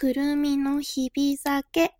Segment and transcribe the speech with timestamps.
[0.00, 1.92] くるみの日々酒。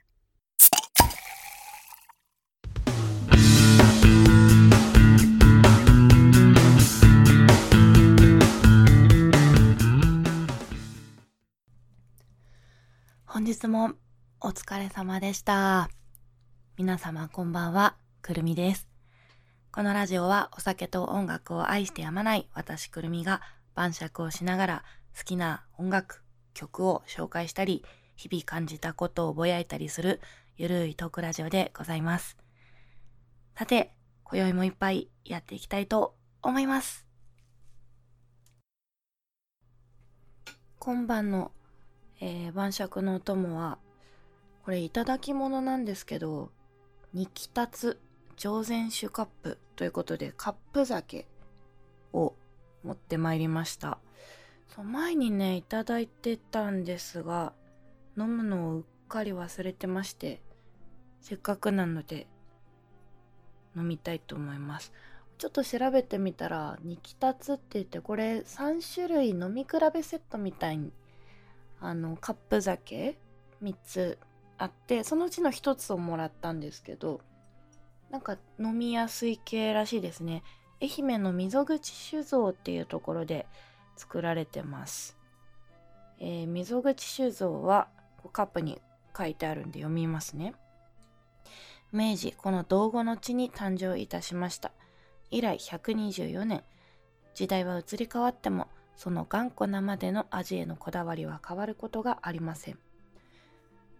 [13.26, 13.92] 本日も
[14.40, 15.90] お疲れ様でした。
[16.78, 18.88] 皆様こんばんは、くるみです。
[19.70, 23.42] このラジオはお酒と音楽を愛してやまない私くるみが
[23.74, 26.22] 晩酌をしながら好きな音楽、
[26.60, 27.84] 曲を紹介したり、
[28.16, 30.20] 日々感じたことをぼやいたりする
[30.58, 32.36] ゆるいトークラジオでございます。
[33.56, 33.92] さて、
[34.24, 37.06] 今宵もいっぱいやっていきたいと思います。
[40.78, 41.50] 今晩の、
[42.20, 43.78] えー晩酌のお供は、
[44.64, 46.52] これいただき物なんですけど、
[47.14, 47.98] ニキタツ
[48.36, 51.26] 上善酒カップということでカップ酒
[52.12, 52.34] を
[52.84, 53.98] 持ってまいりました。
[54.74, 57.52] そう前にね、いただいてたんですが、
[58.16, 60.40] 飲むのをうっかり忘れてまして、
[61.20, 62.28] せっかくなので
[63.76, 64.92] 飲みたいと思います。
[65.38, 70.92] ちょっと調べてみたら、ニキタツって言って、これ3種類飲み比べセットみたいに、
[71.80, 73.18] あの、カップ酒
[73.64, 74.18] 3つ
[74.56, 77.22] あって、そのうちの1つをもらったんですけど、
[78.10, 80.44] なんか飲みやすい系らしいですね。
[80.80, 83.46] 愛媛の溝口酒造っていうところで
[84.00, 85.18] 作られてます。
[86.18, 87.88] えー溝口酒造は
[88.32, 88.80] カップに
[89.16, 90.54] 書いてあるんで読みますね。
[91.92, 94.72] 明治この道後の地に誕生いたしました。
[95.30, 96.62] 以来124年。
[97.34, 102.78] 時代は移り変わってもその頑固なまでの味へのこだわりは変わることがありません。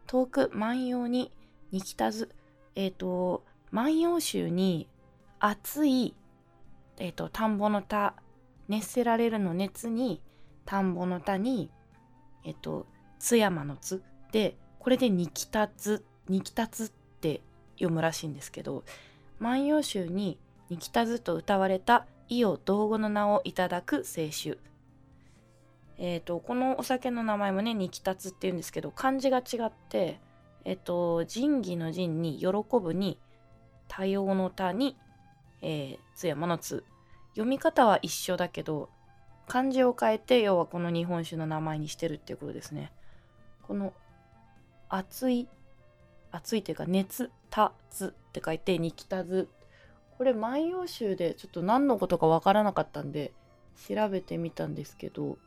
[0.07, 1.31] 遠く万葉に
[1.71, 2.31] にきたず、
[2.75, 4.89] えっ、と、万葉集に
[5.39, 6.15] 熱い、
[6.99, 8.15] えっ、と、田んぼの田、
[8.71, 10.23] 熱せられるの熱に、
[10.65, 11.73] 田んぼの田に、
[12.45, 12.87] えっ、と、
[13.19, 17.43] 津山の津で、これでにきたつ、にきたつって
[17.75, 18.85] 読むらしいんですけど、
[19.41, 20.39] 万葉集に
[20.69, 24.59] にきたずと歌われた伊予道後の名をいただく清酒。
[25.99, 30.21] えっ、と、このお酒の名前もね、にきたつって言うんですけど、漢字が違って、
[30.65, 32.47] えっ、と、仁義の仁に喜
[32.81, 33.19] ぶに、
[33.89, 34.97] 多様の多に、
[35.61, 36.85] えー、津山の津。
[37.31, 38.89] 読み方は一緒だけど、
[39.47, 42.93] 漢字を変えて、要はこの日本酒の名前にしてるっていうことですね。
[43.63, 43.93] この、
[44.89, 45.49] 熱い、
[46.31, 49.49] 熱いというか、熱、たつって書いて、にきたず。
[50.19, 53.33] これ、万葉集でちょっと何のことかわからなかったんで、
[53.89, 55.39] 調べてみたんですけど、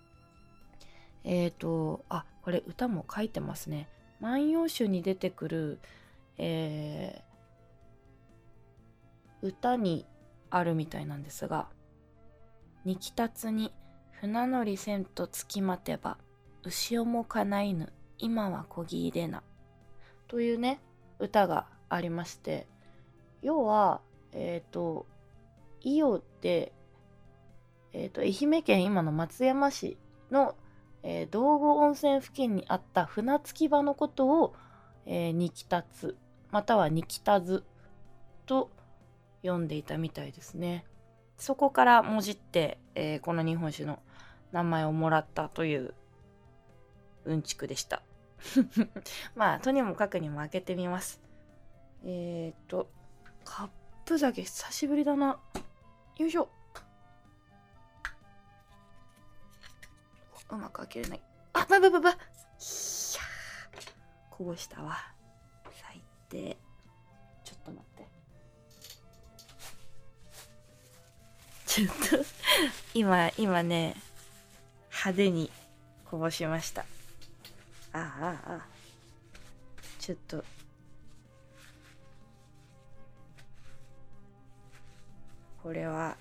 [1.24, 3.88] えっ、と、あ、これ歌も書いてますね。
[4.20, 5.80] 万葉集に出てくる、
[6.38, 7.34] えー
[9.44, 10.06] 歌に
[10.56, 11.68] あるみたいなんですが
[12.86, 13.74] 「にきたつに
[14.12, 16.18] 船乗りせんとつきまてば
[16.64, 19.42] 牛をもかないぬ今はこぎ入れな」
[20.28, 20.80] というね
[21.18, 22.68] 歌がありまして
[23.42, 25.08] 要はえっ、と
[25.82, 26.72] 伊予って、
[27.92, 29.98] えー、と愛媛県今の松山市
[30.32, 30.56] の、
[31.02, 34.56] えー道後温泉付近にあった船着き場のことを、
[35.06, 36.16] えー、にきたつ
[36.52, 37.64] またはにきたず
[38.46, 38.70] と
[39.44, 40.86] 読んでいたみたいですね。
[41.38, 44.00] そこからもじって、えーこの日本酒の
[44.52, 45.94] 名前をもらったという
[47.26, 48.02] うんちくでした。
[49.36, 51.22] まあ、とにもかくにも開けてみます。
[52.06, 52.90] えっ、と、
[53.46, 53.70] カッ
[54.06, 55.40] プ酒久しぶりだな。
[56.18, 56.50] よいしょ。
[60.50, 61.22] うまく開けれない。
[61.54, 62.10] あ、ばばばば。
[62.10, 62.20] いやー
[64.30, 64.98] こぼしたわ。
[71.74, 72.24] ちょっと、
[72.94, 73.96] 今、今ね、
[74.92, 75.50] 派手に
[76.06, 76.82] こぼしました。
[77.94, 78.00] ああ、
[78.46, 78.66] ああ。
[79.98, 80.44] ちょっと。
[85.64, 86.16] これは、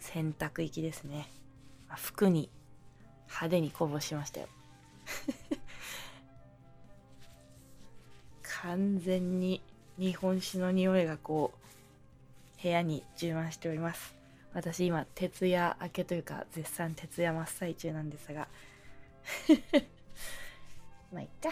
[0.00, 1.30] 洗濯行きですね。
[1.88, 2.50] あ服に
[3.28, 4.48] 派手にこぼしましたよ。
[8.60, 9.62] 完全に
[9.98, 11.54] 日本酒の匂いがこ
[12.58, 14.23] う、部屋に充満しております。
[14.54, 18.48] 私今、徹夜明けというか、絶賛徹夜真っ最中なんですが。
[21.12, 21.50] まあ、いっか。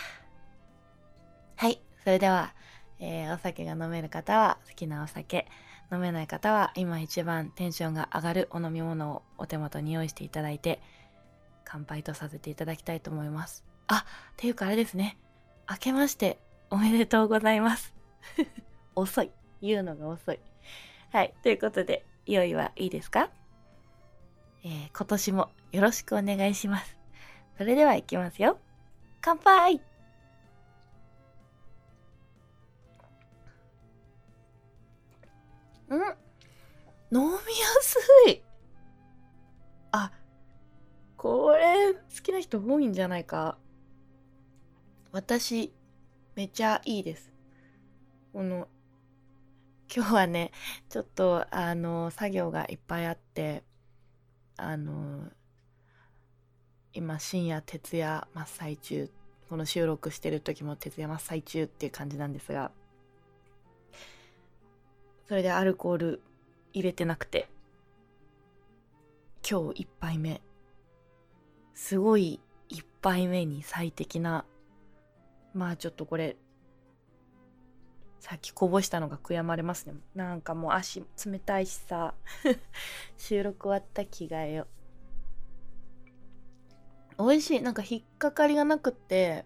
[1.56, 1.80] はい。
[2.04, 2.54] それでは、
[3.00, 5.48] えーお酒が飲める方は好きなお酒、
[5.90, 10.80] 飲めない方は今一番テンションが上がるお飲み物をお手元に用意していただいて、
[11.64, 13.64] 乾杯とさせていただきたいと思います。
[13.88, 15.18] あ、っていうかあれですね。
[15.68, 16.38] 明けまして
[16.70, 17.92] おめでとうございます。
[18.94, 19.30] 遅い。
[19.60, 20.38] 言うのが遅い。
[21.10, 21.34] はい。
[21.42, 23.30] ということで、用意はいいですか、
[24.64, 26.96] えー、今年もよろしくお願いします。
[27.58, 28.58] それでは行きますよ。
[29.20, 29.80] 乾杯
[35.88, 36.00] うん？
[37.14, 37.36] 飲みや
[37.82, 37.98] す
[38.30, 38.42] い
[39.90, 40.10] あ、
[41.16, 43.58] これ好きな人多いんじゃないか。
[45.10, 45.74] 私、
[46.34, 47.30] めちゃいいです。
[48.32, 48.66] この
[49.94, 50.52] 今日はね
[50.88, 53.62] ちょっとあの作業がいっぱいあって
[54.56, 55.28] あの
[56.94, 59.10] 今深夜徹夜真っ最中
[59.50, 62.70] この収録してる時も徹夜真っ最中っていう感じなんですが
[65.28, 66.22] それでアルコール
[66.72, 67.48] 入れてなくて
[69.48, 70.40] 今日1杯目。
[71.74, 72.40] すごい
[72.70, 74.44] 1杯目に最適な
[75.52, 76.36] まあちょっとこれ
[78.22, 79.94] さっきこぼしたのが悔やまれますね。
[80.14, 82.14] なんかもう足冷たいしさ。
[83.18, 84.68] 収録終わった着替えよ。
[87.18, 87.62] 美味しい。
[87.62, 89.44] なんか引っかかりがなくって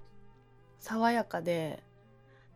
[0.78, 1.82] 爽やかで。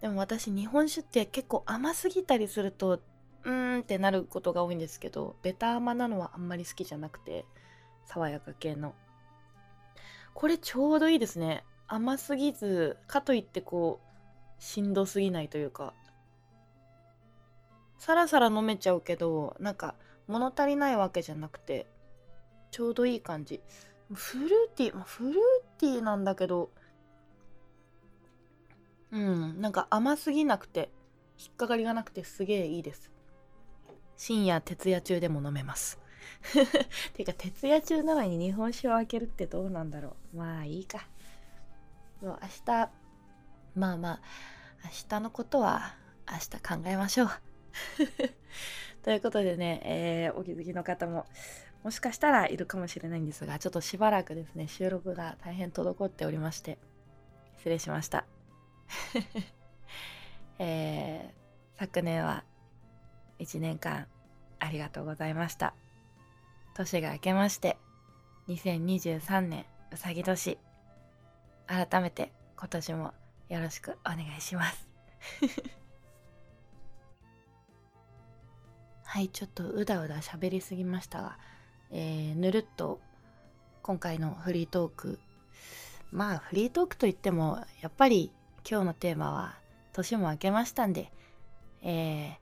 [0.03, 3.01] でも私日本酒って結構甘すぎたりすると
[3.45, 7.47] うーんってなることが多いんですけどベタ甘なのはあんまり好きじゃなくて
[8.05, 8.95] 爽やか系の。
[10.35, 11.65] これちょうどいいですね。
[11.89, 14.01] 甘すぎずかといってこ
[14.59, 15.95] うしんどすぎないというか。
[18.01, 19.95] さらさら飲めちゃうけどなんか
[20.27, 21.87] 物足りないわけじゃなくて
[22.71, 23.61] ちょうどいい感じ。
[24.13, 25.35] フルーティー、まあ、フルー
[25.79, 26.71] ティーなんだけど
[29.13, 30.91] うんなんか甘すぎなくて
[31.39, 33.11] 引っかかりがなくてすげえいいです。
[34.17, 35.99] 深夜徹夜中でも飲めます。
[37.13, 40.39] ていうか徹夜中なのに日本酒を開けるってどうなんだろう。
[40.39, 41.07] まあいいか。
[42.23, 42.91] もう明日
[43.75, 44.21] まあまあ
[44.85, 45.95] 明日のことは
[46.27, 47.50] 明日考えましょう。
[49.03, 51.27] ということでね、えー、お気づきの方も
[51.83, 56.79] もしかしたらいるかもしれないんですがちょっとしばらくですね収録が大変滞っておりまして
[57.57, 58.25] 失礼しました。
[60.59, 62.45] えー、昨年は
[63.39, 64.07] 1年間
[64.59, 65.75] ありがとうございました。
[66.75, 67.77] 年が明けまして
[68.49, 70.59] 2023年うさぎ年。
[71.67, 73.15] 改めて今年も
[73.49, 74.89] よろしくお願いします。
[79.13, 81.37] はいちょっとうだうだ喋りすぎましたが、
[81.91, 83.01] えー、ぬるっと
[83.83, 85.19] 今回のフリートーク
[86.13, 88.31] まあフリートークといってもやっぱり
[88.65, 89.57] 今日のテーマは
[89.93, 91.11] 年も明けましたんで、
[91.83, 92.35] えー、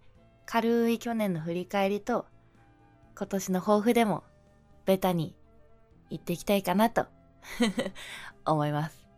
[0.44, 2.26] 軽い去年の振り返りと
[3.16, 4.22] 今年の抱負でも
[4.84, 5.34] ベタに
[6.10, 7.06] 言っていきたいかなと
[8.44, 9.08] 思います。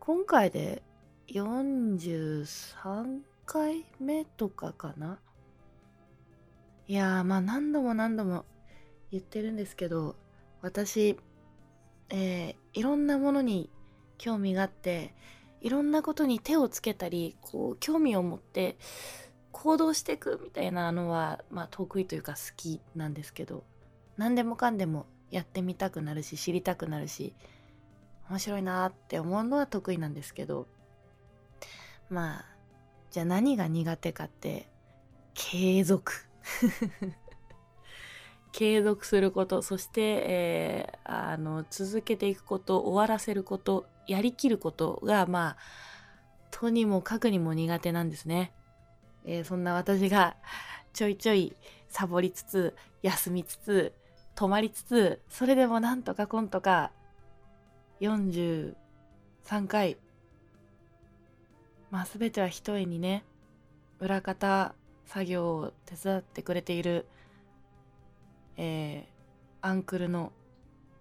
[0.00, 0.82] 今回で
[1.28, 5.18] 43回目とかかな？
[6.88, 8.44] いやーまあ何度も何度も
[9.10, 10.16] 言ってるんですけど
[10.62, 11.16] 私、
[12.10, 13.70] えー、いろんなものに
[14.18, 15.14] 興味があって
[15.60, 18.76] いろんなことに手をつけたりこう興味を持って
[19.52, 23.64] 行動していくみたいなのは、まあ、得意というか好きなんですけど
[24.16, 27.34] 何でもかんでもやってみたくなるし知りたくなるし
[28.28, 30.66] 面白いなって思うのは得意なんですけど
[32.10, 32.44] まあ
[33.10, 34.68] じゃあ何が苦手かって
[35.34, 36.31] 継続。
[38.52, 45.56] 継続することそして、えー、あの続けていくこと終わらせることやりきることがまあ
[46.50, 48.52] とにもかくにも苦手なんですね、
[49.24, 50.36] えー、そんな私が
[50.92, 51.56] ちょいちょい
[51.88, 53.94] サボりつつ休みつつ
[54.34, 56.92] 止まりつつそれでもなんとかこんとか
[58.00, 58.74] 43
[59.66, 59.96] 回
[61.90, 63.24] まあ全ては一重にね
[63.98, 64.74] 裏方
[65.06, 67.06] 作業を手伝ってくれている
[68.56, 70.32] えー、アンクルの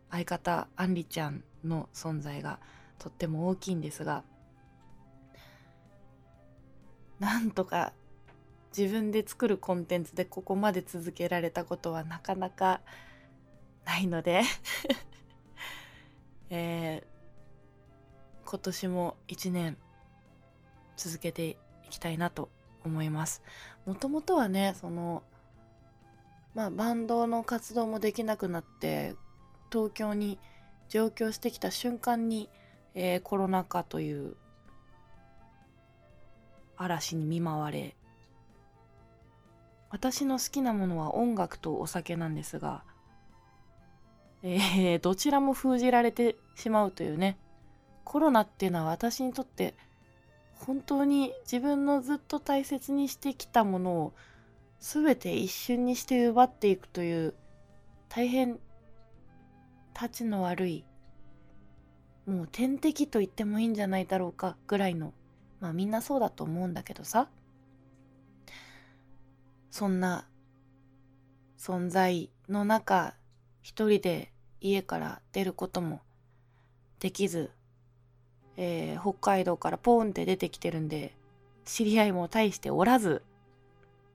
[0.10, 2.60] 相方アンリちゃんの存在が
[3.00, 4.24] とっても大きいんですが
[7.20, 7.93] なんとか
[8.75, 12.81] 自分で作るコンテンツでここまで続けられたことはなかなか
[13.86, 14.41] ないので
[16.50, 19.77] えー、今年も一年
[20.98, 21.58] 続けてい
[21.89, 22.50] きたいなと
[22.84, 23.42] 思います。
[23.86, 25.24] もともとはねその
[26.54, 29.16] まあ、バンドの活動もできなくなって
[29.72, 30.38] 東京に
[30.90, 32.50] 上京してきた瞬間に、
[32.94, 34.36] えー、コロナ禍という
[36.76, 37.96] 嵐に見舞われ
[39.90, 42.84] 私の好きなものは音楽とお酒なんですが、
[44.44, 47.38] えー、どちらも封じられてしまうというね
[48.04, 49.76] コロナっていうのは私にとって
[50.65, 54.13] 本当に自分のずっと大切にしてきたものを
[54.80, 57.34] 全て一瞬にして奪っていくという
[58.10, 58.60] 大変
[59.94, 60.86] たちの悪い
[62.25, 65.13] もう天敵と言ってもいいんじゃないだろうかぐらいの
[65.60, 67.30] まあみんなそうだと思うんだけどさ。
[69.72, 70.27] そんな
[71.58, 73.15] 存在の中
[73.62, 76.01] 一人で家から出ることも
[77.00, 77.51] できず、
[78.63, 81.15] えー、北海道からポーンって出てきてるんで
[81.65, 83.24] 知り合いも大しておらず。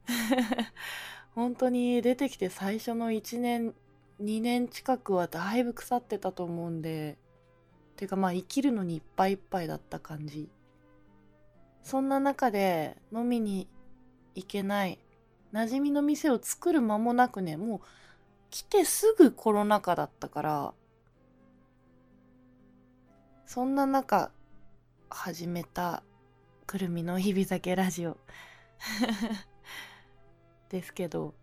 [1.34, 3.74] 本当に出てきて最初の1年
[4.22, 7.18] 2年近くはだいぶ腐ってたと思うんで
[7.96, 10.48] てかまあ生きるのにいっぱいいっぱいだった感じ。
[11.82, 13.68] そんな中で飲みに
[14.36, 14.98] 行けない
[15.52, 17.80] 馴染みの店を作る間もなくねもう
[18.50, 20.74] 来てすぐコロナ禍だったから
[23.46, 24.30] そんな中
[25.08, 26.02] 始めた
[26.66, 28.16] くるみの日々酒ラジオ。
[30.68, 31.34] ですけど。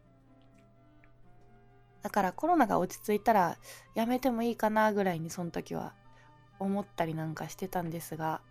[2.01, 3.57] だからコロナが落ち着いたら
[3.95, 5.93] やめてもいいかなぐらいにその時は
[6.59, 8.41] 思ったりなんかしてたんですが。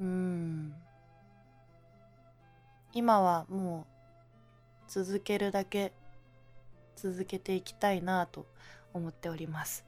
[0.00, 0.74] うん。
[2.92, 3.86] 今はも
[4.88, 5.92] う続けるだけ
[6.96, 8.46] 続けていきたいなと
[8.94, 9.84] 思っております。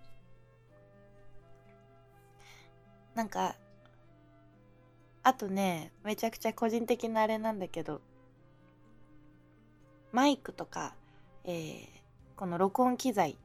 [3.15, 3.57] なんか
[5.29, 8.01] あとねめちゃくちゃ個人的なあれなんだけど
[10.11, 10.95] マイクとか、
[11.45, 11.85] えー、
[12.35, 13.37] この録音機材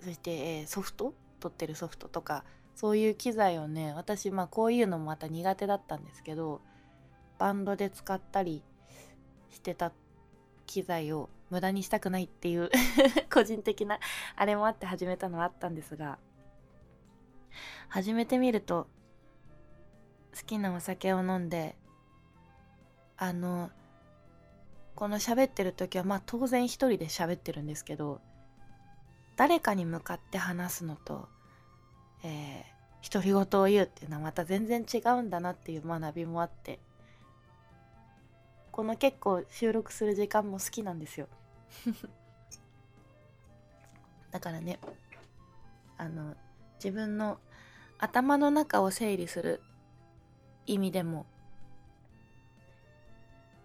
[0.00, 1.14] そして、えー、ソフト？
[1.40, 2.44] 撮ってるソフトとか
[2.76, 6.60] そういう機材をね私まあこういうのもまた苦手だったんですけど
[7.40, 8.62] バンドで使ったり
[9.50, 9.90] してた
[10.66, 12.70] 機材を無駄にしたくないっていう
[13.34, 13.98] 個人的な
[14.36, 16.20] あれもあって始めたのはあったんですが
[17.88, 18.86] 始めてみると
[20.34, 21.76] 好きなお酒を飲んで
[23.16, 23.70] あの
[24.94, 28.20] この喋ってる時はまあ当然一人で喋ってるんですけど
[29.36, 31.28] 誰かに向かって話すのと、
[32.24, 36.78] えー、独り言を言うっていうのはまた全然違うんだなっていう学びもあって
[38.70, 41.28] この結構収録する時間も好きなんですよ。
[44.30, 44.78] だからね
[45.98, 46.34] あの
[46.76, 47.38] 自分の
[47.98, 49.62] 頭の中を整理する
[50.66, 51.26] 意味でも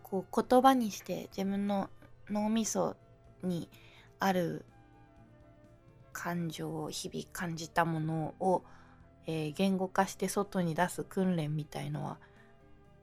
[0.03, 1.89] こう言葉にして自分の
[2.29, 2.95] 脳みそ
[3.43, 3.69] に
[4.19, 4.65] ある
[6.13, 8.63] 感情を日々感じたものを、
[9.27, 12.17] えー、言語化して外に出す訓練みたいのは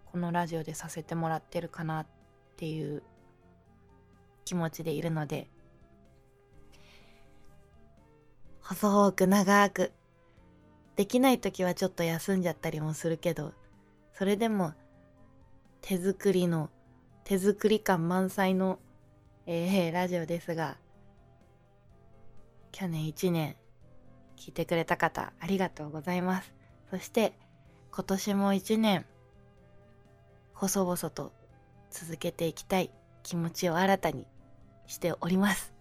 [0.06, 2.06] このラジオでさせてもらってるかなっ
[2.56, 3.02] ていう
[4.44, 5.48] 気持ちでいるので
[8.60, 9.92] 細く長く
[10.96, 13.52] できない時はちょっと休んじゃったりもするけど
[14.16, 14.72] それでも
[15.80, 16.70] 手作りの
[17.24, 18.78] 手作り感満載の、
[19.46, 20.76] えー、ラジオですが
[22.70, 23.56] 去年1年
[24.36, 26.52] 聞いてくれた方ありがとうございます。
[26.90, 27.32] そして
[27.90, 29.04] 今年も1年
[30.52, 31.32] 細々と
[31.90, 32.90] 続けていきたい
[33.22, 34.26] 気持ちを新たに
[34.86, 35.72] しております。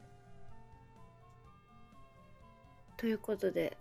[2.98, 3.78] ということで、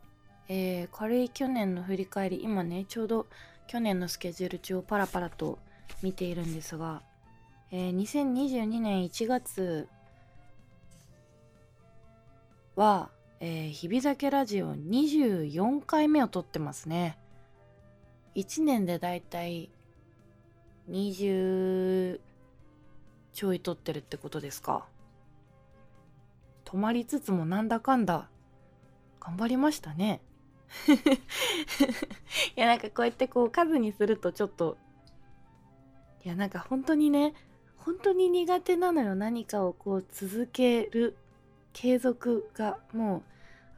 [0.49, 3.27] えー、軽い去年の振り返り今ねちょうど
[3.73, 5.59] 去年のスケジュール中をパラパラと
[6.03, 7.01] 見ているんですが
[7.71, 9.89] えー、2022年1月
[12.77, 13.09] は、
[13.41, 17.17] えー、日々酒ラジオ24回目を撮ってますね。
[18.35, 19.71] 1年でだいたい
[20.91, 22.21] 20
[23.33, 24.85] ちょい撮ってるってことですか。
[26.67, 28.29] 止まりつつもなんだかんだ
[29.19, 30.21] 頑張りましたね。
[32.57, 34.77] いやなんかこうやってこう数にするとちょっと。
[36.25, 37.35] いやなんか本当にね
[37.77, 39.15] 本当に苦手なのよ。
[39.15, 41.17] 何かをこう続ける
[41.73, 43.23] 継続がもう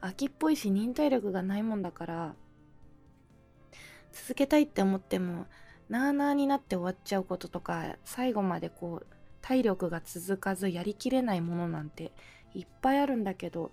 [0.01, 2.35] 秋っぽいし忍耐力がないもんだから。
[4.11, 5.45] 続けたいって思っても
[5.89, 9.07] なあなあになって終わっちゃうこととか最後までこう
[9.41, 12.13] 体力が続かずやりきれないものなんて
[12.53, 13.71] いっぱいあるんだけど。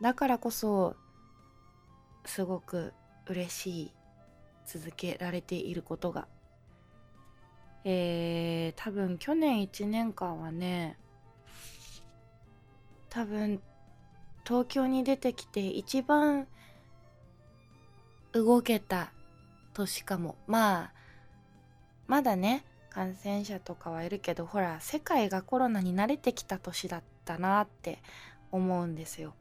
[0.00, 0.94] だからこそ
[2.26, 2.92] すごく
[3.26, 3.92] 嬉しい
[4.66, 6.28] 続けられていることが。
[7.84, 10.98] えー、多分去年1年間はね
[13.08, 13.62] 多分
[14.44, 16.48] 東京に出てきて一番
[18.32, 19.12] 動けた
[19.72, 20.36] 年かも。
[20.46, 20.92] まあ
[22.08, 28.02] まだね感染者とかはいるけどほら世界がコロナに慣れてきた年だったなって
[28.50, 29.34] 思うんですよ。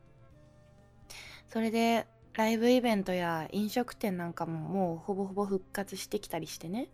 [1.48, 6.90] それでライブイベントや飲食店なんかももうほぼほぼ復活してきたりしてね。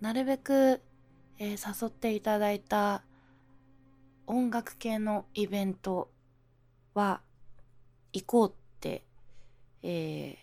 [0.00, 0.80] なるべく、
[1.38, 3.04] えー、誘っていただいた
[4.26, 6.10] 音楽系のイベント
[6.94, 7.20] は
[8.12, 9.04] 行こうって、
[9.82, 10.36] えー、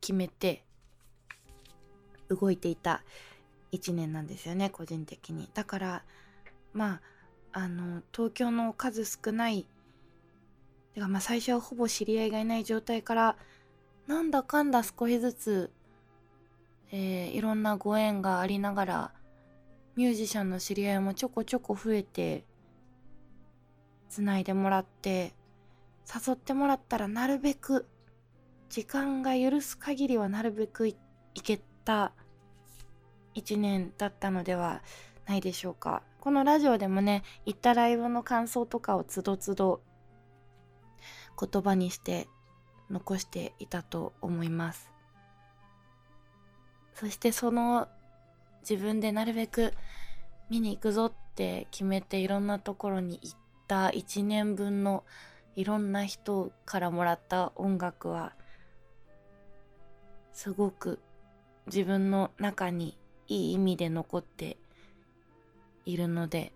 [0.00, 0.64] 決めて
[2.28, 3.02] 動いていた
[3.72, 5.50] 一年なんですよね個人的に。
[5.52, 6.04] だから
[6.72, 7.00] ま
[7.52, 9.66] ああの東京の数少ない
[10.94, 13.36] てかまあ最初はほぼ知り合いがいない状態から
[14.06, 15.70] なんだかんだ少しずつ、
[16.90, 19.12] えー、いろんなご縁がありながら
[19.96, 22.44] ミュージシャンの知り合いもちょこちょこ増えて
[24.08, 25.34] つないでもらって
[26.12, 27.86] 誘ってもらったらなるべく
[28.68, 30.96] 時間が許す限りはなるべくい
[31.34, 32.12] けた
[33.34, 34.82] 一年だったのでは
[35.26, 36.02] ないでしょうか。
[36.20, 39.80] このラジオでもね行ったライブの感想とかをつどつど
[41.40, 42.28] 言葉にして
[42.90, 44.90] 残していたと思います。
[46.94, 47.88] そしてその
[48.68, 49.72] 自分でなるべく
[50.50, 55.04] 見に行くぞって決めていろんなところに行った1年分の
[55.56, 58.34] いろんな人からもらった音楽は
[60.32, 61.00] すごく
[61.66, 64.58] 自分の中にいい意味で残って
[65.86, 66.52] いるので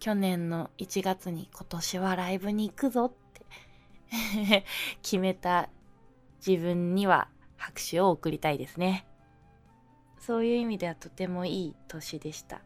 [0.00, 4.64] 去年の1月に今年はライブに行くぞって
[5.02, 5.68] 決めた
[6.44, 7.28] 自分には
[7.58, 9.06] 拍手を送りたいですね。
[10.18, 12.62] そういう意味ではとてもいい年でした。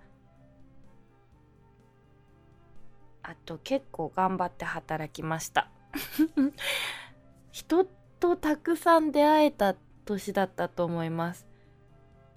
[3.25, 5.69] あと結構頑張って働きました。
[7.50, 7.85] 人
[8.21, 9.75] とたくさん出会えた
[10.05, 11.49] 年だったと思います。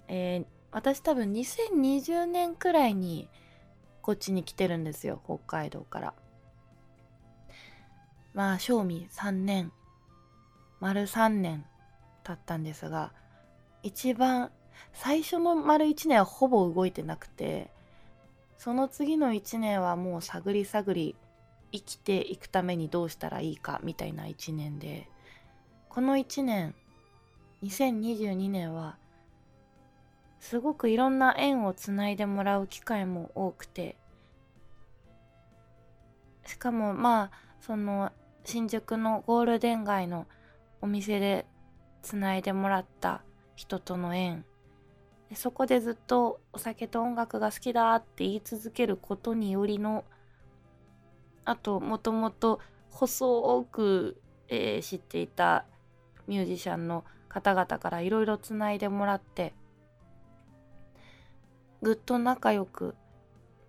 [0.08, 3.28] えー、私多分2020年くらいに
[4.02, 6.14] こっちに来てるんですよ北海道から。
[8.34, 9.72] まあ正味3年
[10.80, 11.64] 丸3年
[12.22, 13.12] 経ったんですが
[13.82, 14.50] 一番
[14.92, 17.70] 最初の丸1年はほぼ動いてなくて
[18.56, 21.16] その次の1年はもう探り探り
[21.72, 25.08] 生きていくためにどうしたらいいかみたいな1年で
[25.88, 26.74] この1年
[27.62, 28.96] 2022年は
[30.40, 33.96] すごくいろんな縁をつないでもらう機会も多くて。
[36.46, 38.10] しかもまあその
[38.44, 40.26] 新宿のゴールデン街の
[40.80, 41.44] お店で
[42.02, 43.22] つないでもらった
[43.54, 44.44] 人との縁。
[45.34, 50.04] そこでずっとお酒と音楽が好きだって言い続けることによりの
[51.44, 55.66] あともともと細く、えー、知っていた
[56.26, 59.52] ミュージシャンの方々からいろいろつないでもらって
[61.82, 62.94] ぐっと仲良く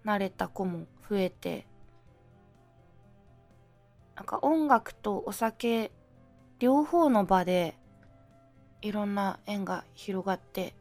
[0.03, 1.67] なれた子も増えて
[4.15, 5.91] なんか音楽とお酒
[6.59, 7.77] 両方の場で
[8.81, 10.73] いろんな縁が広がって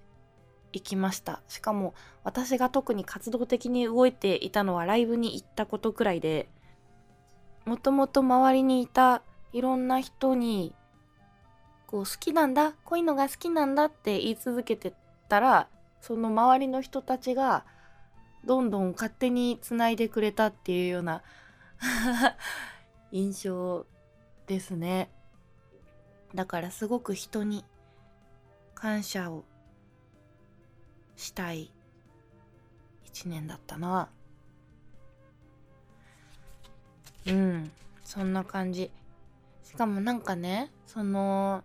[0.73, 1.41] いきました。
[1.49, 6.49] しかも私が特に活動的に動いていたのはライブに行ったことくらいで
[7.64, 10.75] もともと周りにいたいろんな人に
[11.87, 14.93] こう好きなんだこういうのが好きなんだって言い続けて
[15.29, 15.69] たら
[16.00, 17.64] その周りの人たちが
[18.44, 21.22] どんどん勝手につないでくれたっていうような
[23.12, 23.87] 印象
[24.46, 25.11] ですね。
[26.34, 27.64] だからすごく人に
[28.74, 29.44] 感謝を
[31.16, 31.72] したい
[33.04, 34.08] 一年だったな。
[37.26, 37.70] うん
[38.04, 38.90] そんな感じ。
[39.64, 41.62] しかもなんかねその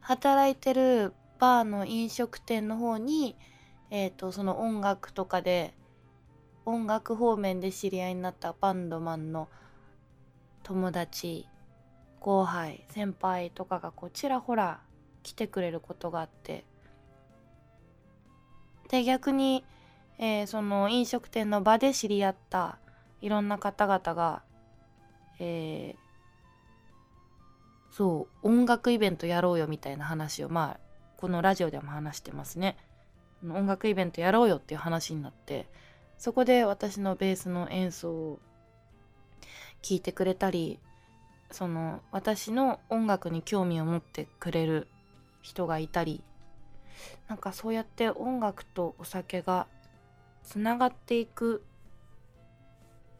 [0.00, 3.36] 働いてるバーの飲食店の方に、
[3.90, 5.74] えっ、ー、と、その音楽とかで、
[6.64, 9.48] 音楽方面で知り合いになったバンドマンの
[10.62, 11.46] 友達、
[12.20, 14.80] 後輩、先輩とかがこうちらほら
[15.22, 16.64] 来てくれることがあって、
[18.90, 19.64] で、逆に、
[20.18, 22.78] えー、その飲食店の場で知り合った
[23.20, 24.42] いろんな方々が、
[25.38, 26.08] えー、
[27.90, 30.87] そう音楽イベントやろうよみたいな話をまあ
[31.18, 32.76] このラジオでも話してますね。
[33.44, 35.66] 音楽イベントやろうよっていう話になって
[36.16, 38.40] そこで私のベースの演奏を
[39.82, 40.80] 聞いてくれたり
[41.50, 44.88] その私の音楽に興味を持ってくれる
[45.40, 46.22] 人がいたり
[47.28, 49.66] なんかそうやって音楽とお酒が
[50.42, 51.62] つながっていく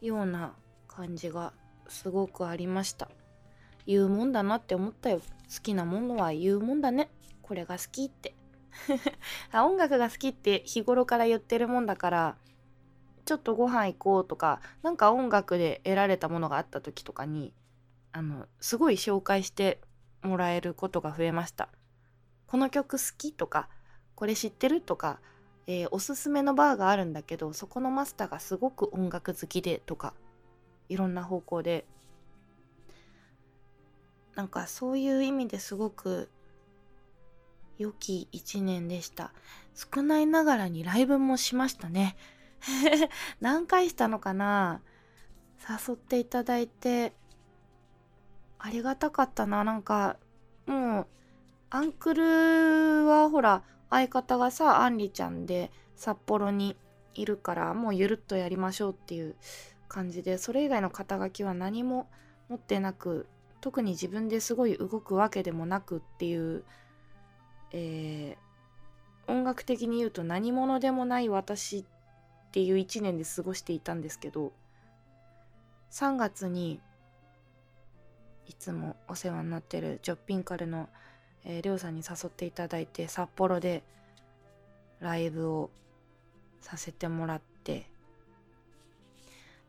[0.00, 0.54] ような
[0.88, 1.52] 感じが
[1.88, 3.08] すごくありました。
[3.86, 5.20] 言うもんだなって思ったよ。
[5.20, 5.24] 好
[5.62, 7.08] きなものは言うもんだね。
[7.48, 8.34] これが好きって。
[9.54, 12.36] 音楽が好きって日頃から言ってるもんだから
[13.24, 17.54] ちょっとご飯行こうとかなんか音楽で得られたものがあった時とかに
[18.12, 19.80] あのすごい紹介して
[20.22, 21.70] もらえることが増えました。
[22.46, 23.70] この曲好きとか
[24.14, 25.18] これ知ってるとか、
[25.66, 30.12] えー、おすすめのバーがあるんだけどそこのマスターがすごく音楽好きでとか
[30.90, 31.86] いろんな方向で。
[34.34, 36.30] なんかそういう意味ですごく
[37.78, 39.32] 良き一年でした。
[39.74, 42.16] 少ないながらにライブもしましたね。
[43.40, 44.82] 何回したのかな？
[45.68, 47.12] 誘っていただいて
[48.58, 49.64] ありがたかったな。
[49.64, 50.16] なんか
[50.66, 51.06] もう
[51.70, 56.76] アンクルはほら相方がさあんりちゃんで札幌に
[57.14, 59.36] いるからもうゆるっとやりましょうっていう
[59.88, 62.08] 感じでそれ以外の肩書きは何も
[62.48, 63.26] 持ってなく
[63.60, 66.64] 特に自分ですごい動くわけでもなくっていう、
[67.72, 71.84] えー、音楽的に言うと何者でもない私っ
[72.50, 74.52] ていう一年で過ごしていたんですけど
[75.90, 76.80] 3月に
[78.46, 80.88] いつもお世話になってるジョッピンカルの、
[81.44, 83.82] えー、りょうさんに誘っていただいて札幌で
[85.00, 85.70] ライブを
[86.60, 87.88] させてもらって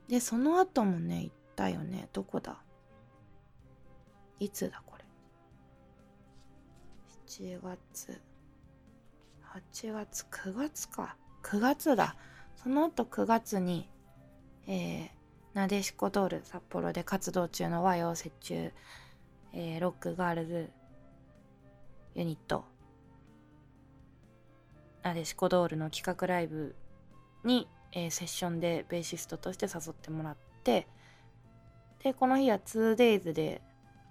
[0.07, 2.07] でその後もね行ったよね。
[2.13, 2.57] どこだ？
[4.39, 4.81] いつだ？
[7.29, 8.21] これ7月。
[9.53, 11.15] 8月9月か。
[11.43, 12.15] 9月だ。
[12.55, 13.87] その後9月に
[14.67, 15.09] えー、
[15.53, 18.71] なでしこドール札幌で活動中の和洋折衷、
[19.53, 20.69] えー、ロックガールズ
[22.15, 22.65] ユニット。
[25.03, 26.75] なでしこドールの企画ライブ
[27.43, 30.87] に、えー、セッションでベーシストとして誘ってもらって
[32.03, 33.61] でこの日は 2days で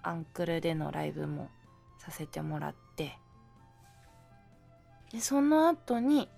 [0.02, 1.50] アンクルでのライブも
[1.98, 3.18] させてもらって。
[5.12, 6.28] でその後に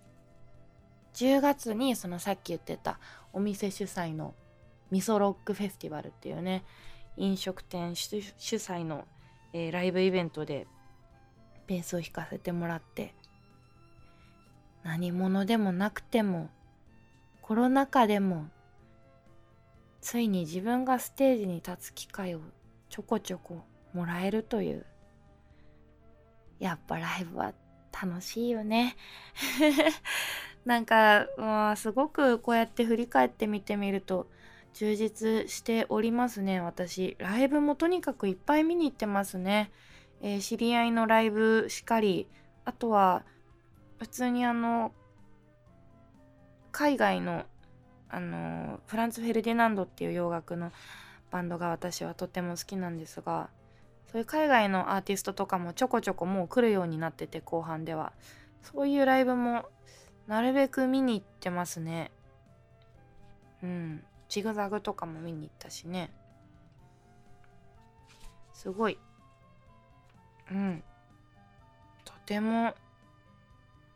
[1.14, 2.99] 10月にそのさっき言ってた
[3.33, 4.35] お店主催の
[4.90, 6.64] ミソロックフェスティバルっていうね
[7.16, 9.07] 飲食店主催の、
[9.53, 10.66] えー、ライブイベントで
[11.66, 13.14] ベースを弾かせてもらって
[14.83, 16.49] 何者でもなくても
[17.42, 18.49] コロナ禍でも
[20.01, 22.40] ついに自分がステージに立つ機会を
[22.88, 24.87] ちょこちょこもらえるという
[26.61, 27.53] やっぱライブは
[27.90, 28.96] 楽しいよね。
[30.64, 34.31] なんか、まあ、すごくこうやって振り返ってみてみると
[34.75, 37.16] 充実しておりますね私。
[37.18, 39.73] ライブもとにかくいっぱい見に行ってますね、
[40.20, 42.29] えー、知り合いのライブしかり
[42.64, 43.25] あとは
[43.99, 44.92] 普通にあの
[46.73, 47.44] 海外の
[48.12, 50.73] あのフランツ・フェルディナンドっていう洋楽の
[51.31, 53.51] バンドが私はとても好きなんですが
[54.11, 58.12] そういう海外のアーティストとかもちょこちょこもう来るようになってて後半では。
[58.62, 59.66] そういうライブも
[60.27, 62.11] なるべく見に行ってますね。
[63.62, 64.05] うん。
[64.29, 66.11] ジグザグとかも見に行ったしね。
[68.53, 68.99] すごい。
[70.51, 70.83] うん。
[72.05, 72.75] とても。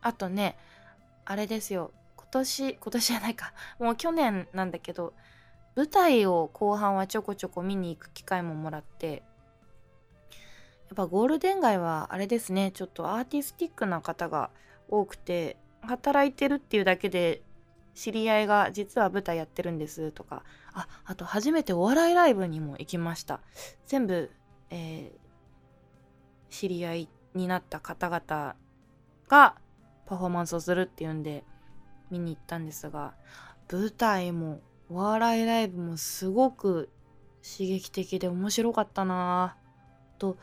[0.00, 0.57] あとね
[1.24, 1.90] あれですよ。
[2.16, 3.53] 今年今年じゃないか。
[3.81, 5.12] もう去年なんだけど
[5.74, 9.24] 舞台を後半はちょこちょこ見に行く機会ももらって。
[10.94, 12.70] っぱゴールデン街はあれですね。
[12.70, 14.50] ちょっとアーティスティックな方が
[14.88, 17.42] 多くて働いてるっていうだけで
[17.94, 20.44] 知り合いが実は舞台やってるんですとか。
[20.72, 23.40] ああと初めてお笑いライブにも行きました。
[23.87, 24.30] 全部、
[24.70, 28.57] えー、知り合いになった方々
[29.28, 29.57] が
[30.07, 31.44] パフォーマンスをするっていうんで
[32.11, 33.14] 見に行ったんですが
[33.70, 36.90] 舞台もお笑いライブもすごく
[37.42, 39.57] 刺激的で面白かったな
[40.18, 40.37] と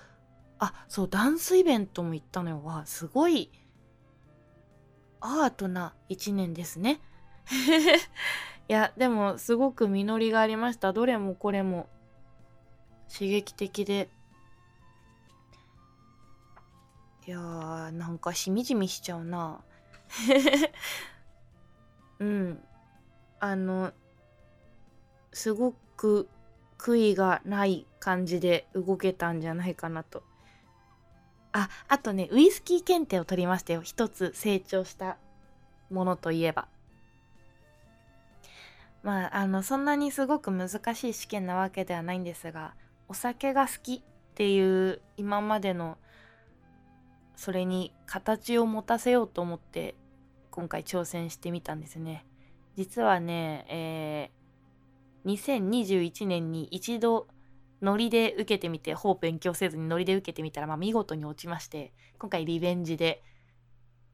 [0.63, 2.61] あそうダンスイベントも行ったのよ。
[2.63, 3.49] わすごい。
[5.19, 7.01] アートな一年ですね。
[8.69, 10.93] いやでもすごく実りがありました。
[10.93, 11.89] どれもこれも。
[13.11, 14.07] 刺激的で。
[17.25, 19.61] いやーなんかしみじみしちゃうな。
[22.19, 22.63] うん。
[23.39, 23.93] あの
[25.33, 26.29] すごく
[26.77, 30.23] 悔いがない感じで動けたんじゃないかなと。
[31.53, 35.17] ああとねウイスキー検定を取りましたよ一つ成長した
[35.89, 36.67] ものといえば
[39.03, 42.73] まああのそんなにすごく難しい試験なわけではないんですが
[43.07, 44.01] お酒が好きっ
[44.35, 45.97] ていう今までの
[47.35, 49.95] それに形を持たせようと思って
[50.51, 52.25] 今回挑戦してみたんですね。
[52.77, 57.27] 実はね、えー、2021年に一度
[57.81, 63.23] ノリで受けてみて、ほぼ勉強せずにノリで受けてみたら、まあ見事に落ちまして、今回リベンジで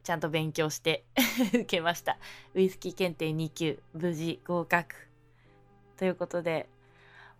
[0.03, 1.06] ちゃんと勉強して
[1.53, 2.17] 受けました。
[2.53, 4.95] ウイスキー検定2級、無事合格。
[5.97, 6.69] ということで、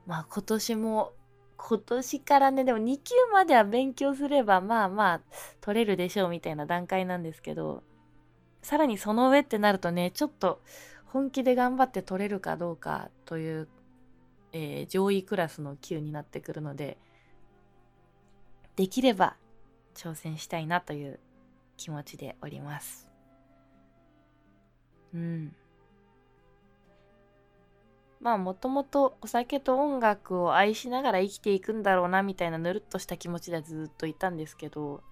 [0.06, 1.14] まあ今年も
[1.58, 5.22] 今年からね、でも2級までは勉強すれば、まあまあ、
[5.60, 7.84] 取れるでしょうみたいな段階なんですけど、
[8.62, 10.62] さらにその上ってなるとね、ちょっと
[11.06, 13.68] 本気で頑張って取れるかどうかという、
[14.54, 16.98] えー、上位クラスの級になってくるので、
[18.76, 19.36] できれば
[19.96, 21.20] 挑戦したいなという
[21.78, 23.08] 気持ちでおります。
[25.14, 25.56] うん。
[28.20, 35.04] まあもともとお酒と音楽を愛しながら生きていくんだろうなみたいなぬるっとした気持ちでずっといたんですけど、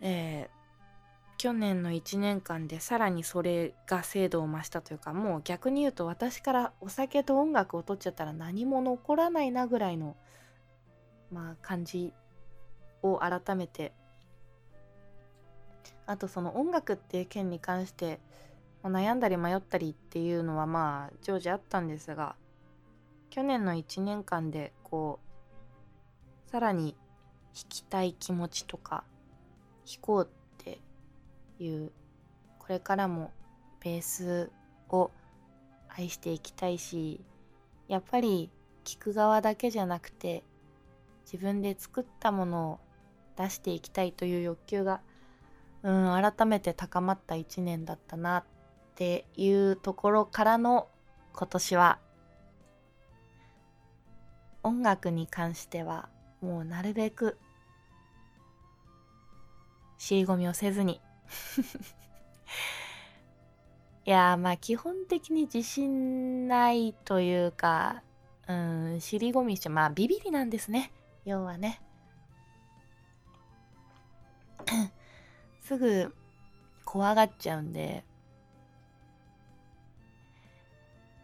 [0.00, 0.55] えー、
[1.38, 10.16] 去年の1年間でさらにそれが精度を増したというかもう逆に言うと私からお酒と音楽を取っちゃったら何も残らないなぐらいの
[11.30, 12.12] まあ感じ
[13.02, 13.92] を改めて
[16.06, 18.20] あとその音楽っていう件に関して
[18.82, 22.36] 悩んだり迷ったりっていうのはまあ常時あったんですが
[23.28, 25.18] 去年の1年間でこ
[26.46, 26.96] うさらに
[27.54, 29.04] 弾きたい気持ちとか
[29.84, 30.45] 弾こうって
[31.58, 31.92] いう
[32.58, 33.32] これからも
[33.82, 34.50] ベース
[34.88, 35.10] を
[35.88, 37.20] 愛していきたいし
[37.88, 38.50] やっぱり
[38.84, 40.42] 聴く側だけじゃなくて
[41.24, 42.78] 自分で作ったものを
[43.36, 45.00] 出していきたいという欲求が
[45.82, 48.44] うん改めて高まった一年だったなっ
[48.94, 50.88] ていうところからの
[51.32, 51.98] 今年は
[54.62, 56.08] 音楽に関しては
[56.40, 57.38] もうなるべく
[59.98, 61.00] 尻込みをせずに
[64.06, 68.02] いやまあ基本的に自信ないというか
[68.48, 70.92] うん尻込みしてまあビビりなんですね。
[71.24, 71.80] 要はね。
[75.60, 76.14] すぐ
[76.84, 78.04] 怖がっちゃうんで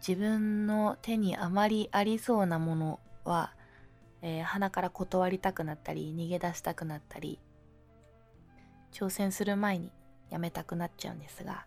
[0.05, 3.53] 自分の手にあまりありそうなものは、
[4.21, 7.39] えー、鼻から断りたくなったり逃げ出したくなったり
[8.93, 9.91] 挑戦する前に
[10.29, 11.65] やめたくなっちゃうんですが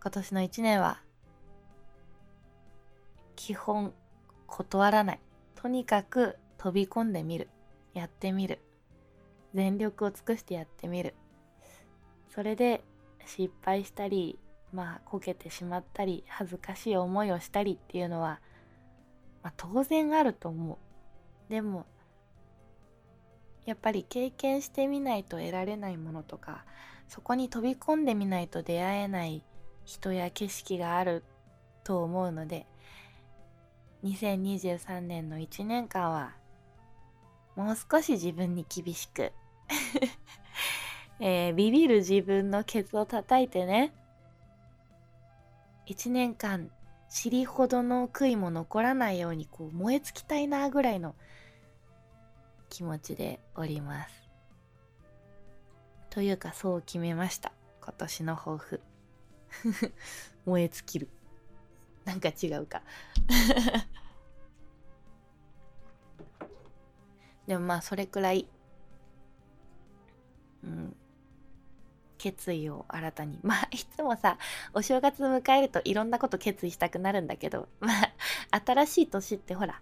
[0.00, 1.00] 今年の一年は
[3.34, 3.92] 基本
[4.46, 5.20] 断らない。
[5.54, 7.48] とにかく飛び込んでみる。
[7.94, 8.60] やってみる。
[9.54, 11.14] 全力を尽くしてやってみる。
[12.34, 12.82] それで
[13.26, 14.38] 失敗したり
[14.72, 18.40] まあこけてしまったり恥ずかしい思いをしたりっていうのは、
[19.42, 21.50] まあ、当然あると思う。
[21.50, 21.86] でも
[23.66, 26.64] やっぱり経験してみないと得られないものとか
[27.08, 29.42] そこに飛び込んでみないと出会えない
[29.84, 31.24] 人や景色がある
[31.84, 32.66] と思うので
[34.04, 36.34] 2023年の1年間は
[37.56, 39.32] もう少し自分に厳しく
[41.18, 43.92] えー、ビビる自分のケツを叩いてね
[45.86, 46.70] 1年間
[47.08, 51.14] 尻ほどの悔いも残らないようにこう燃え尽きたいなぐらいの
[52.76, 54.28] 気持ちでおります。
[56.10, 57.52] というかそう決めました。
[57.80, 58.82] 今年の抱負。
[60.44, 61.08] 燃え尽きる。
[62.04, 62.82] なんか違うか。
[67.46, 68.46] でもまあそれくらい
[70.62, 70.94] うん
[72.18, 73.40] 決意を新たに。
[73.42, 74.36] まあ、いつもさ、
[74.74, 78.12] お正月迎えるといろんなこと決意したくなるんだけど、まあ、
[78.62, 79.80] 新しい年ってほら、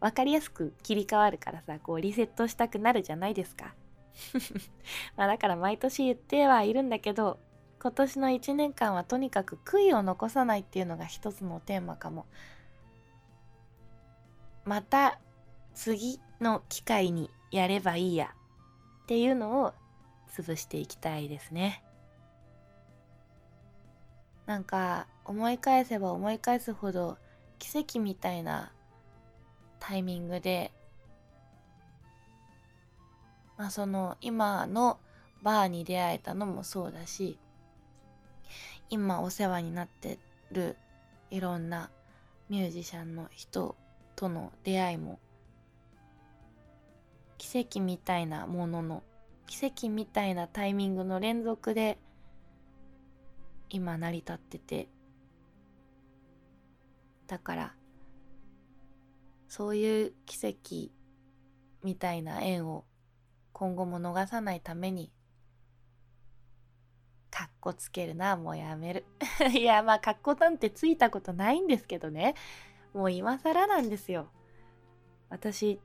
[0.00, 3.74] わかりやすく切り替わるからさ、こうリセットしたくなるじゃないですか。
[5.16, 7.38] まあだから毎年言ってはいるんだけど、
[7.80, 12.26] 今年の1年間はとにかく悔いを残さないっていうのが一つのテーマかも。
[14.68, 15.18] また
[15.74, 18.34] 次の機会にやればいいや
[19.04, 19.72] っていうのを
[20.30, 21.82] 潰していきたいですね
[24.44, 27.16] なんか思い返せば思い返すほど
[27.58, 28.72] 奇跡みたいな
[29.80, 30.72] タイミングで
[33.56, 34.98] まあその今の
[35.42, 37.38] バーに出会えたのもそうだし
[38.90, 40.18] 今お世話になって
[40.52, 40.76] る
[41.30, 41.90] いろんな
[42.48, 43.76] ミュージシャンの人
[44.16, 45.18] との出会いも
[47.36, 49.02] 奇跡みたいなものの
[49.46, 51.98] 奇跡みたいなタイミングの連続で
[53.70, 54.88] 今成り立ってて
[57.26, 57.74] だから
[59.48, 60.92] そういう奇跡
[61.82, 62.84] みたいな縁を
[63.52, 65.12] 今後も逃さないために
[67.30, 69.04] かっこつけるなもうやめる
[69.52, 72.34] いやまあかっこなんてついたことないんですけどね
[72.94, 74.28] もう今更なんですよ
[75.28, 75.80] 私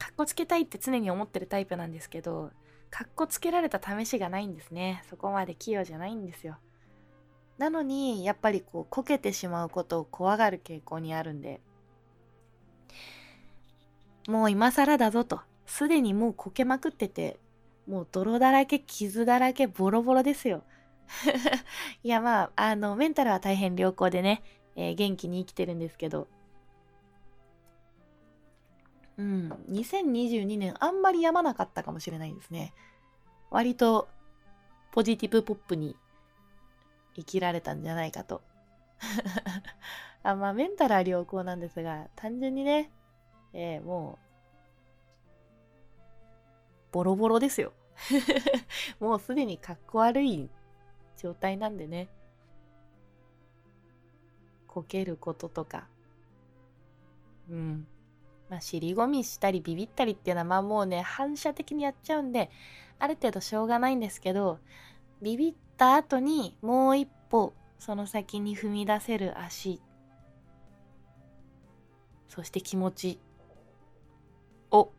[0.00, 2.50] かっこつけたいって常に思ってるタイプなんですけど、
[2.90, 5.04] かっこつけられた試しがないんですね。
[5.10, 6.56] そこまで器用じゃないんですよ。
[7.58, 11.60] なのに、やっぱりこう、こけてしまうことを怖がる傾向にあるんで、
[14.30, 15.40] もう今更だぞと。
[15.66, 17.38] すでにもうこけまくってて、
[17.86, 20.62] もう泥だらけ、傷だらけ、ボロボロですよ。
[22.04, 24.42] いやまあ、あの、メンタルは大変良好でね、
[24.76, 26.28] えー、元気に生きてるんですけど、
[29.18, 32.72] うん、2022年あんまりやまなかったかもしれないですね。
[33.50, 34.08] 割と
[34.92, 35.96] ポジティブポップに
[37.16, 38.42] 生きられたんじゃないかと
[40.22, 42.90] あまあ、メンタルは良好なんですが、単純にね、
[43.52, 44.30] えー、もう、
[46.92, 47.72] ボロボロですよ。
[49.00, 50.48] もうすでにかっこ悪い
[51.16, 52.08] 状態なんでね。
[54.66, 55.88] こけることとか。
[57.48, 57.86] うん。
[58.48, 62.50] まあ、尻込みしたりビビったりっていうのは、まあもうね、反射的にやっちゃうんで、
[62.98, 64.58] ある程度しょうがないんですけど、
[65.22, 69.80] ビビった後にもう一歩、その先に踏み出せる足、
[72.28, 73.20] そして気持ち
[74.70, 74.92] を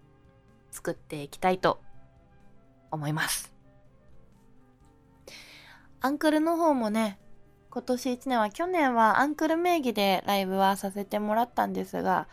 [0.72, 1.82] 作っていきたいと
[2.92, 3.54] 思います。
[6.02, 7.20] アンクルの方もね、
[7.70, 12.28] 今年1年は、去年はアンクル名義でライブはさせてもらったんですが、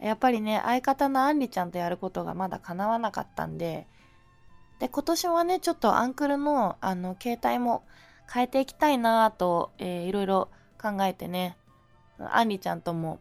[0.00, 3.86] やっぱりね、相方のアンリちゃんとやることがまだ叶わなかったんで、
[4.78, 7.84] で、今年はね、ちょっとアンクルの、あの、携帯も
[8.32, 10.48] 変えていきたいなと、えー、いろいろ
[10.80, 11.56] 考えてね、
[12.18, 13.20] アンリちゃんとも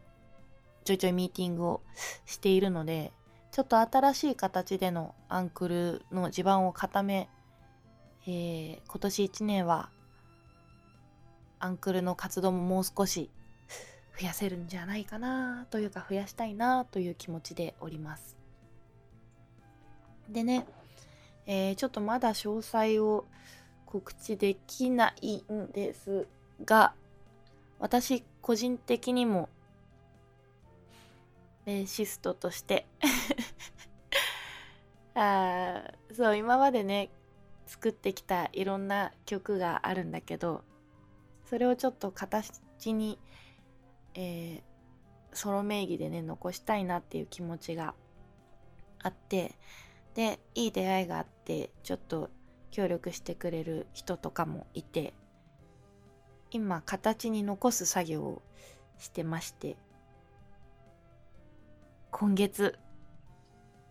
[0.85, 1.81] ちょいちょいミーティングを
[2.25, 3.11] しているので、
[3.59, 7.27] ちょっと新しい形でのアンクルの地盤を固め、
[8.25, 9.89] えー、今年1年は
[11.59, 13.29] アンクルの活動ももう少し
[14.17, 18.37] 増やせるんじゃないかなというか増やしたいなという気持ちでおります。
[20.29, 20.65] でね、
[21.45, 23.25] えー、ちょっとまだ詳細を
[23.85, 26.27] 告知できないんです
[26.63, 26.93] が、
[27.77, 29.49] 私個人的にも
[31.69, 32.87] ベーシストとして。
[35.13, 35.83] あ
[36.15, 37.11] そう今までね
[37.67, 40.63] 作ってきたいろんな曲があるんだけど
[41.45, 43.19] それをちょっと形に、
[44.15, 44.61] えー、
[45.33, 47.93] ソロ名義でね残したいなっていう気持ちが
[49.03, 49.55] あって
[50.15, 52.29] でいい出会いがあってちょっと
[52.71, 55.13] 協力してくれる人とかもいて
[56.49, 58.41] 今形に残す作業を
[58.97, 59.75] してまして。
[62.11, 62.77] 今月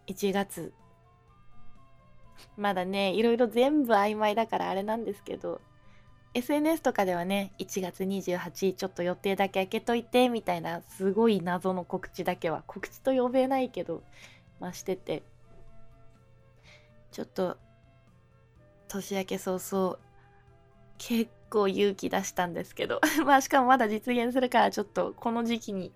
[0.06, 0.72] 1月
[2.56, 5.60] まだねいろいろ全部曖昧だからあれなんですけど
[6.34, 14.02] SNS とかではね1月28ちょっと予定だけ開けといてみたいなすごい謎の告知だけは告知と呼べないけど
[14.60, 15.22] まあしてて。
[17.10, 17.56] ちょっと
[18.88, 19.98] 年明け早々
[20.98, 23.00] 結構勇気出したんですけど。
[23.24, 25.92] まあしかもまだ実現するからちょっとこの時期に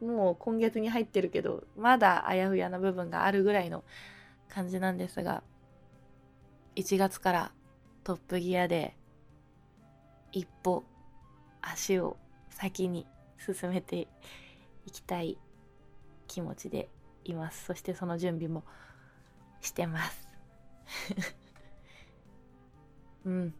[0.00, 3.84] もう今月に入ってるけど、まだあやふやな部分があるぐらいの
[4.48, 5.42] 感じなんですが、
[6.76, 7.52] 1月から
[8.02, 8.96] トップギアで
[10.32, 10.84] 一歩
[11.62, 12.16] 足を
[12.50, 13.06] 先に
[13.38, 14.08] 進めて
[14.86, 15.38] いきたい
[16.26, 16.88] 気持ちで
[17.24, 17.64] います。
[17.64, 18.64] そしてその準備も
[19.60, 20.28] してます。
[23.24, 23.54] うん。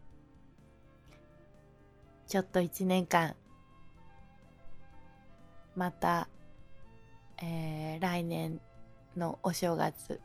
[2.27, 3.35] ちょっと1年間
[5.75, 6.27] また
[7.41, 8.59] えー、来年
[9.17, 10.21] のお正月、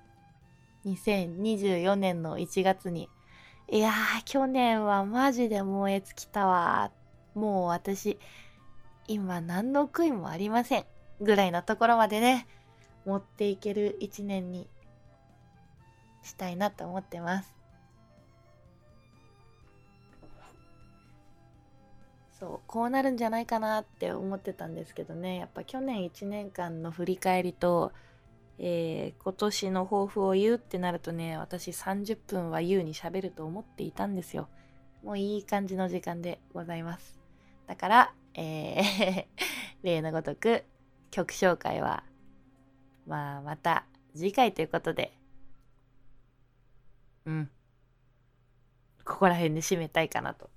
[0.87, 3.09] 2024年の1月に、
[3.69, 6.91] いやー、去年はマジで燃え尽きたわ。
[7.35, 8.19] もう私、
[9.09, 10.85] 今何の悔いもありません。
[11.21, 12.47] ぐらいのところまでね、
[13.05, 14.69] 持っていける一年に
[16.23, 17.60] したいなと思ってます。
[22.41, 25.37] そうこうなるんじゃないかなって思ってたんですけどね。
[25.37, 27.93] やっぱ去年1年間の振り返りと、
[28.59, 34.49] えー、今年の抱負を言うってなるとね私30分は優にしゃべると思っていたんですよ。
[35.05, 37.21] もういい感じの時間でございます。
[37.67, 39.27] だから、えー
[39.83, 40.65] 例のごとく
[41.11, 42.05] 曲紹介は
[43.07, 45.13] まあまた次回ということで
[47.27, 47.51] うん。
[49.05, 50.49] ここら辺で締めたいかなと。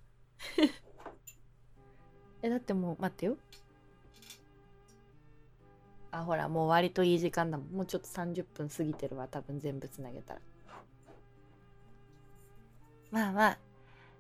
[2.44, 3.38] えだってもう待ってよ。
[6.12, 7.68] あほらもう割といい時間だもん。
[7.70, 9.28] もうちょっと30分過ぎてるわ。
[9.28, 10.40] 多分全部つなげたら。
[13.12, 13.58] まあまあ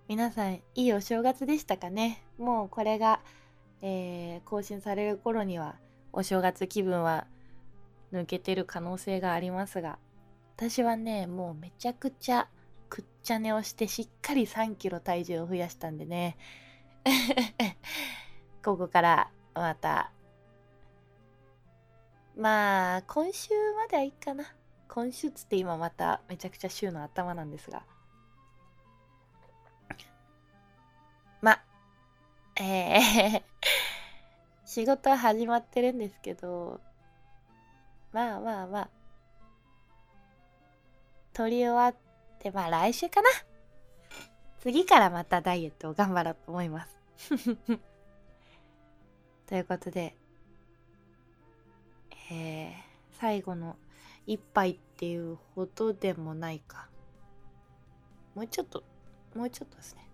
[0.08, 2.24] 皆さんいいお正月でしたかね。
[2.38, 3.20] もうこれが、
[3.82, 5.76] えー、更新される頃には
[6.14, 7.28] お正月気分は
[8.14, 10.00] 抜けてる可能性がありますが。
[10.56, 12.48] 私はねもうめちゃくちゃ
[12.88, 16.38] くっちゃ寝をしてしっかり3キロ体重を増やしたんでね。
[18.64, 20.12] ここからまた。
[22.36, 24.46] まあ今週まではいいかな。
[24.88, 27.84] 今週つって今まためちゃくちゃ週の頭なんですが。
[31.42, 31.64] まあ
[32.62, 33.44] えー
[34.66, 36.80] 仕事は始まってるんですけど。
[38.12, 38.90] まあまあまあ。
[41.34, 41.96] 撮り終わっ
[42.40, 43.30] てまあ来週かな。
[44.64, 46.88] 次からまたダイエットを頑張ろうと思いま
[47.18, 47.36] す
[49.46, 50.16] ということで、
[52.32, 52.74] えー、
[53.20, 53.76] 最後の
[54.26, 56.88] 一杯っていうほどでもないか。
[58.36, 58.86] もうちょっと、
[59.36, 60.10] もうちょっとですね。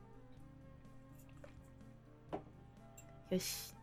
[3.30, 3.76] よし。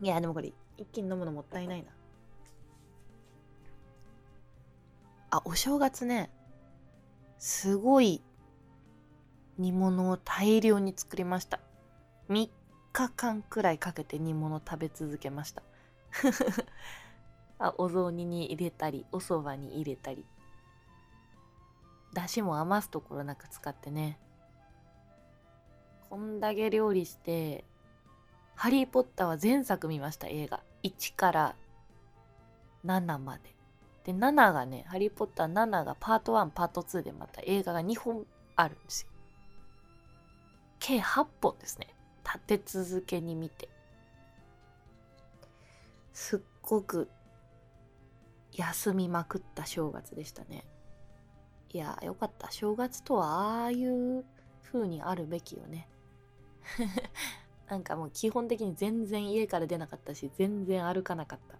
[0.00, 1.92] いや、でもこれ、一気に飲むのもったいないな。
[5.30, 6.28] あ、お正月ね、
[7.44, 8.22] すごい
[9.58, 11.60] 煮物を大量に作りました。
[12.30, 12.48] 3
[12.94, 15.62] 日間くらいかけて煮物食べ続けました。
[17.60, 20.24] あお雑煮に入れたり、お蕎麦に入れたり。
[22.14, 24.18] だしも余すところなく使ってね。
[26.08, 27.66] こんだけ料理して、
[28.54, 30.62] ハリー・ポッターは前作見ました、映画。
[30.82, 31.56] 1から
[32.86, 33.53] 7まで。
[34.04, 38.26] で、7がね、ハリー・ポッター7がパート1、パート2でまた映画が2本
[38.56, 39.08] あるんですよ。
[40.78, 41.88] 計8本ですね。
[42.24, 43.68] 立て続けに見て。
[46.12, 47.08] すっごく
[48.52, 50.64] 休みまくった正月でしたね。
[51.72, 52.50] いや、よかった。
[52.50, 54.24] 正月とはああいう
[54.62, 55.88] 風にあるべきよね。
[57.68, 61.58] なんかもう基本的に全然家から出なかったし、全然歩かなかった。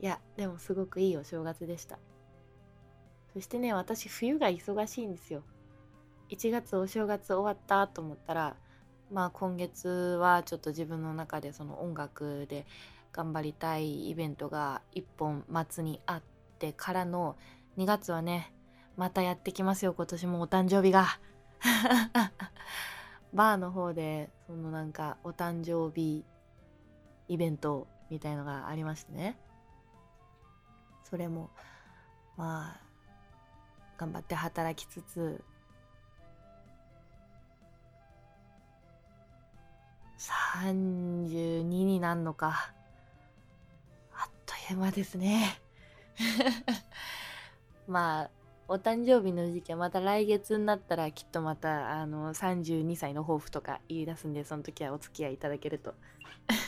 [0.00, 1.98] いや、でもすごくいいお正月でした。
[3.32, 5.42] そしてね、私冬が忙しいんですよ。
[6.30, 8.56] 1月お正月終わったと思ったら、
[9.10, 12.66] まあ今月はちょっと自分の中でその音楽で
[13.12, 16.22] 頑張りたいイベントが1本末にあっ
[16.58, 17.36] てからの
[17.78, 18.52] 2月はね、
[18.96, 21.06] またやってきますよ、今年もお誕生日が。
[23.32, 26.24] バーの方で、そのなんかお誕生日
[27.28, 29.38] イベントみたいのがありましてね。
[31.08, 31.50] それも、
[32.36, 32.80] まあ、
[33.96, 35.42] 頑張って働きつつ、
[40.18, 42.72] 32になんのか。
[44.14, 45.60] あっという間ですね。
[47.86, 48.30] まあ、
[48.66, 55.94] お誕生日の時期はまた来月になったらきっとまたあの32歳の抱負とか言い出すんでその時はお付き合いいただけると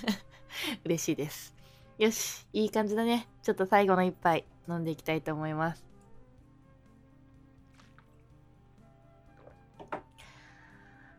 [0.84, 1.59] 嬉しいです。
[2.00, 3.28] よし、いい感じだね。
[3.42, 5.84] ちょっと最後の一杯飲んでいきたいと思います。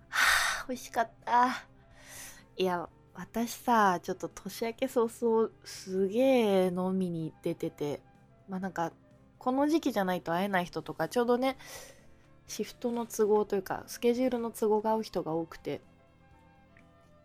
[0.09, 1.49] はあ、美味しかった。
[2.57, 8.01] いや、私さ、ちょっと年明け早々すげえ飲みに出てて、
[8.49, 8.91] まあなんか、
[9.37, 11.57] この時期じゃないと会えない人とか、ちょうどね、
[12.47, 15.79] シフトの都合というか、スケジュールの都合が合う人が多くて、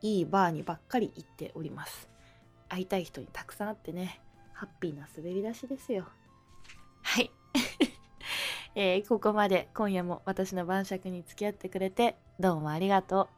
[0.03, 2.16] いいバーにばっかり行っております。
[2.69, 4.21] 会いたい人にたくさん会ってね、
[4.53, 6.07] ハッピーな滑り出しですよ。
[7.03, 7.31] はい。
[8.75, 13.29] えー、ここまで今夜も私の晩酌に付き合ってくれてどうもありがと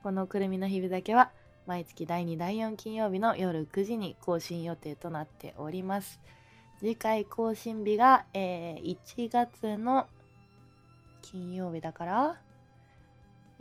[0.00, 0.02] う。
[0.02, 1.30] このくるみの日々だけは
[1.66, 6.20] 毎月第2第4金曜日の夜9時に更新予定となっております。
[6.78, 10.06] 次回更新日が、えー、1月の
[11.22, 12.40] 金曜日だから、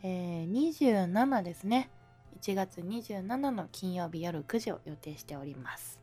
[0.04, 1.90] えー、27ですね。
[2.44, 6.02] 1月27の金曜日夜9時を予定しております。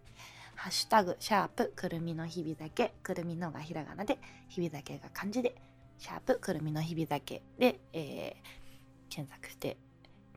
[0.55, 4.19] ハッシュタグ、シャープ、くるみの日々だけ、くるみのがひらがなで、
[4.49, 5.55] 日々だけが漢字で、
[5.99, 9.77] シャープ、くるみの日々だけで、えー、検索して、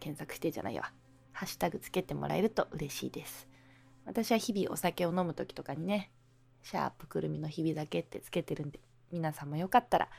[0.01, 0.91] 検索してじゃないわ。
[1.32, 3.47] ハッシュタグつけてもらえると嬉しいです。
[4.04, 6.12] 私は日々お酒を飲む時とかにね、
[6.64, 8.82] シャープくるみの日々だけってつけてるんで、
[9.14, 10.10] 皆さんもよかったら、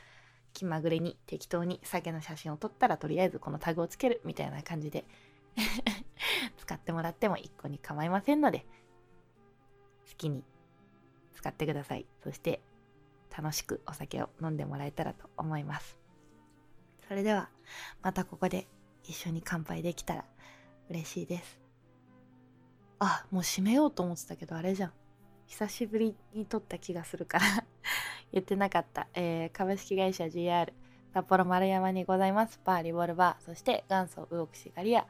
[0.51, 5.05] 気まぐれに適当に酒の写真を撮ったらとりあえずこのタグをつけるみたいな感じで
[6.57, 8.65] 使ってもらっても一個に構いませんので、
[10.09, 10.43] 好きに
[11.33, 12.05] 使ってください。
[12.23, 12.61] そして
[13.35, 15.97] 楽しくお酒を飲んでもらえたらと思います。
[17.07, 17.49] それでは
[18.01, 18.67] またここで
[19.03, 20.25] 一緒に乾杯できたら
[20.89, 21.59] 嬉しいです。
[22.99, 24.93] あ、もう閉めようと思ってたけどあれじゃん。
[25.47, 27.45] 久しぶりに撮った気がするから
[28.33, 29.07] 言ってなかった。
[29.13, 30.73] えー、株式会社 GR
[31.13, 35.07] 札幌丸山にございますバーリボルバー、そして元祖ウオクシガリア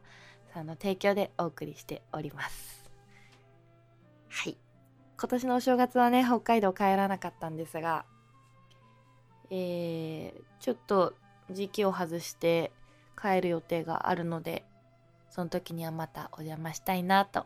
[0.56, 2.90] さんの提供でお送りしております。
[4.30, 4.58] はい。
[5.20, 8.06] 今年のお正月はね、北海道帰らなかったんですが、
[9.50, 11.14] えー、ちょっと
[11.52, 12.72] 時期を外して
[13.22, 14.64] 帰る予定があるので、
[15.30, 17.46] その時にはまたお邪魔したいなと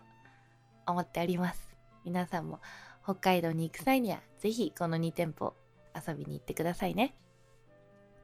[0.86, 1.76] 思っております。
[2.06, 2.60] 皆さんも
[3.04, 5.56] 北海道に行く際には、ぜひこの2店舗
[5.96, 7.16] 遊びに行ってくださいね。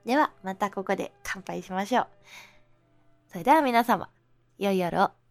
[0.05, 2.07] では、またここで乾杯しましょう。
[3.31, 4.09] それでは皆様、
[4.57, 5.24] よい夜を。